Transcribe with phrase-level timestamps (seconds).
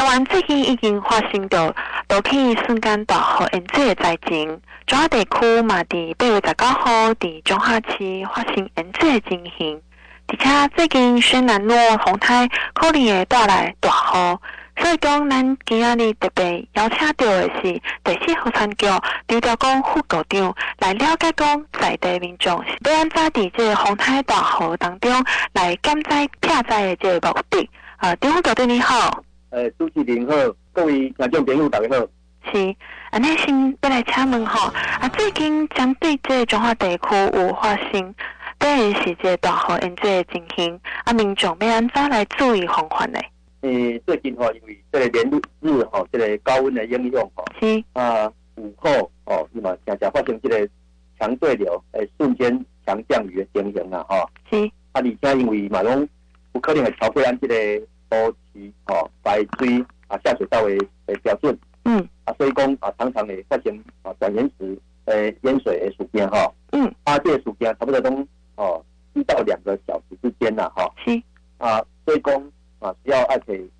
[0.00, 1.74] 台湾最近已经发生到
[2.08, 9.82] 都可以瞬间大雨淹水的灾情，中华地区嘛，伫八月十九号伫中华区发生淹水的情形，
[10.28, 14.38] 而且最近轩岚诺风台可能会带来大雨，
[14.82, 18.86] 所以讲咱今仔日特别邀请到的是第四号参局
[19.28, 25.12] 刘调公副局长来了解讲在地民众是要安怎伫这个风台大雨当中
[25.52, 27.68] 来减灾避灾的这个目的。
[27.98, 29.22] 啊，刘副局长你好。
[29.50, 30.32] 呃，主持人好，
[30.72, 32.06] 各位听众朋友大家好。
[32.52, 32.70] 是，
[33.10, 37.02] 啊，那先要来请问吼，啊，最近针对这个中华地区
[37.34, 38.14] 有发生，
[38.60, 43.18] 短时是这个大雨淹水的情形，啊，民众要安怎来注意防范呢？
[43.62, 50.68] 诶、呃，最近吼，因为这个连日吼，这个高温的影响吼，是啊，午后哦，是嘛，常常发生这个
[51.18, 54.30] 强对流，诶，瞬间强降雨的情形啊，吼。
[54.48, 56.08] 是，啊，而且因为马龙
[56.52, 57.86] 有可能会超过咱这个。
[58.10, 60.70] 多期哦，排水啊下水道的
[61.06, 62.08] 诶标准，嗯。
[62.24, 68.10] 啊，所以讲啊，常常会发生啊短延时诶淹水的时间哈，嗯，啊，这个时间差不多都
[68.56, 71.22] 哦一到两个小时之间呐哈，是。
[71.58, 72.34] 啊，所以讲
[72.78, 73.70] 啊，需要爱去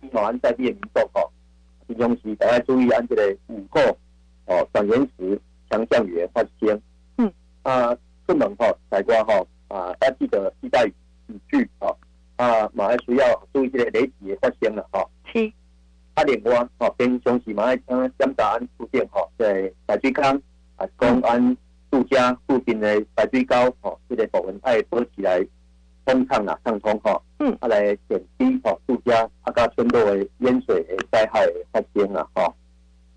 [0.00, 1.32] 希望安在地的民众吼，
[1.86, 3.80] 平常时大家注意安这个午后
[4.46, 6.80] 哦短延时强降雨的发生，
[7.18, 7.32] 嗯。
[7.62, 9.34] 啊，出门哈采光哈
[9.68, 10.92] 啊，要记得携带雨
[11.48, 11.93] 具啊。
[12.36, 15.04] 啊，嘛还需要注意这个雷击的发生了哈。
[15.32, 15.52] 是。
[16.14, 20.42] 啊，另外，哦，平常时嘛爱检查安附近吼，在排水坑
[20.76, 21.56] 啊，公安
[21.90, 25.44] 住家附近的排水沟吼，这个部分爱保起来
[26.04, 27.22] 通畅啦，畅通吼。
[27.38, 27.56] 嗯。
[27.60, 32.54] 啊，来减低吼住家啊，甲村落的淹水的灾害的发生啦，吼。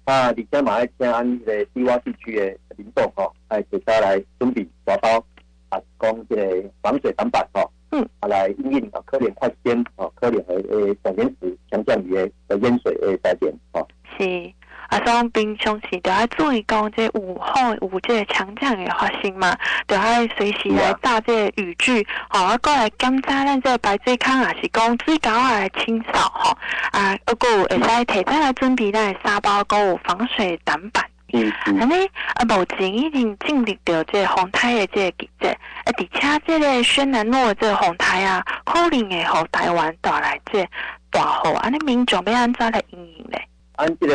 [0.05, 5.23] 啊，而且嘛爱请安这个低洼地区的民众吼，爱自家来准备沙包
[5.69, 7.71] 啊，讲这个防水挡板吼。
[7.91, 13.87] 嗯，啊，来因应啊，可能发生啊，可能诶诶，短延时强降雨诶淹水诶灾变哦。
[14.17, 14.53] 是，
[14.89, 20.03] 啊，所以平常时都要注意讲，这午后有这个强降雨发生嘛，都要
[20.37, 26.57] 随时来带这个雨具，好啊，过来检查咱这个排水坑啊，是讲水沟啊来清扫吼，
[26.91, 31.05] 啊，啊，个会使提早来准备咱的沙包，还有防水挡板。
[31.33, 31.93] 嗯嗯，安尼
[32.35, 36.07] 啊，目前已经经历到这个风台的这个季节，啊，而且
[36.45, 40.65] 这个轩岚诺这个风台啊，可能会予台湾带来这
[41.11, 43.37] 大雨，安尼民众要安怎来应应呢？
[43.75, 44.13] 按这个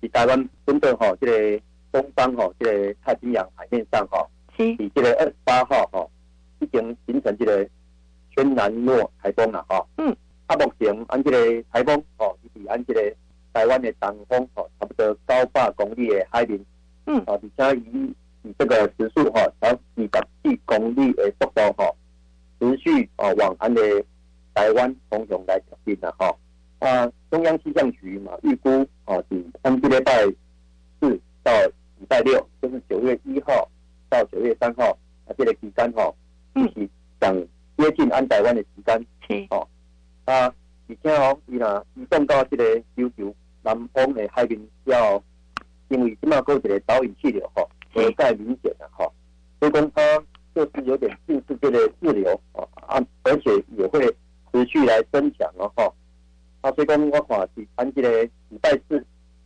[0.00, 4.26] 是台湾针对吼，这个东方吼，这个太平洋海面上吼，
[4.56, 6.10] 是，以这个二十八号吼，
[6.60, 7.68] 已经形成这个
[8.34, 9.84] 轩南诺台风了哈。
[9.98, 13.00] 嗯，啊，目前按这个台风吼，以及按这个。
[13.54, 16.58] 台湾的东风哦，差不多高八公里的海面，
[17.06, 21.90] 嗯，啊，而且以以这个时速哈，超二十四公里的速度哈，
[22.60, 23.80] 持续啊往安的
[24.54, 26.34] 台湾方向来前进了哈。
[26.80, 28.68] 啊，中央气象局嘛预估
[29.04, 30.24] 啊，是从这礼拜
[31.00, 31.52] 四到
[31.98, 33.68] 礼拜六，就是九月一号
[34.08, 34.90] 到九月三号
[35.26, 36.12] 啊，这个期间哈，
[36.54, 36.88] 嗯，是
[37.20, 37.34] 想
[37.78, 39.66] 接近安台湾的时间，是哦，
[40.26, 40.52] 啊，
[40.88, 42.64] 而且哦，伊若移动到这个
[42.96, 43.34] 琉球。
[43.64, 45.20] 南方的海面要，
[45.88, 49.10] 因为起码过一个导引气流哈，不再明显了哈，
[49.58, 50.22] 所以讲它
[50.54, 54.06] 就是有点近似这个滞流啊，而且也会
[54.52, 55.90] 持续来增强了哈。
[56.60, 59.02] 啊，所以讲我看是按这个礼拜四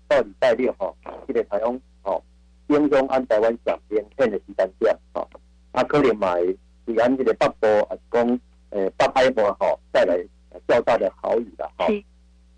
[0.08, 0.92] 到礼拜六哈，
[1.28, 2.20] 这个台风哦，
[2.68, 5.24] 影响按台湾上边片的时间点哈，
[5.70, 8.40] 啊可能买是按这个北部啊讲
[8.70, 10.18] 诶北海部哈带来
[10.66, 11.86] 较大的好雨了哈，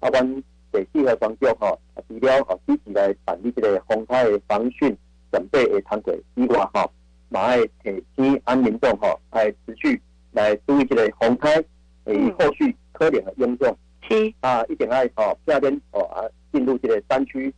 [0.01, 0.43] 啊阮。
[0.73, 4.97] 第四个关注吼，除了吼积极来办理这个风台的防汛
[5.33, 6.91] 准备的通过以外吼，
[7.29, 10.01] 嘛爱提醒安民众吼，爱持续
[10.33, 11.63] 来注意这个风台
[12.05, 13.77] 诶后续可能的影响。
[14.09, 16.23] 是啊，一定爱吼，夏天吼啊
[16.53, 17.53] 进入这个山区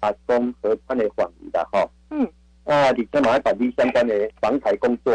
[0.00, 1.90] 啊，讲河川的防御的吼。
[2.10, 2.22] 嗯。
[2.64, 5.14] 啊，而且嘛爱办理相关的防台工作，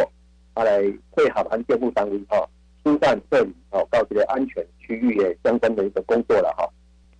[0.53, 0.81] 啊来
[1.15, 2.49] 配合安政府单位吼，
[2.83, 6.70] 疏散撤离吼到这个安全区域的相关的一个工作了吼。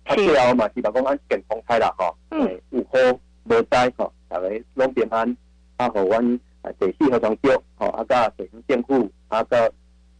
[0.04, 5.36] 啊，最后嘛，是讲讲安健康开啦，吼，嗯，有好无灾吼，大家拢平安，
[5.76, 9.70] 啊，互阮啊第四号装修，吼，啊，甲地方政府，啊，甲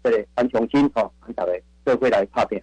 [0.04, 1.52] 这个安重新，吼，安大家
[1.84, 2.62] 做伙来拍拼。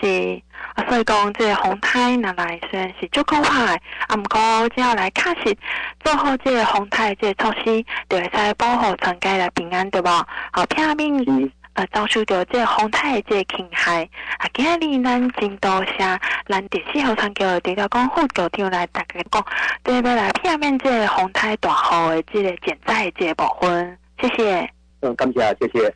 [0.00, 0.42] 是
[0.74, 3.78] 啊，所以讲这个风台拿来虽然是足够歹，
[4.08, 5.56] 啊，毋过只要来确实
[6.04, 10.06] 做好这个风台这个措施，就会使保护全家来平安，对无？
[10.52, 11.52] 好，片面。
[11.76, 14.02] 啊，遭受到这个风台的这个侵害，
[14.38, 19.44] 啊，今日咱真多谢咱第四号参局的刘调公副局长来大家讲，
[19.82, 24.70] 对未来片面这个风台大号的这个减灾的这个部分，谢谢。
[25.00, 25.94] 嗯，感谢，谢谢。